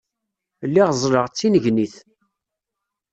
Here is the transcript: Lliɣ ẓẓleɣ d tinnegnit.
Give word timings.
Lliɣ 0.67 0.89
ẓẓleɣ 0.99 1.25
d 1.27 1.33
tinnegnit. 1.37 1.95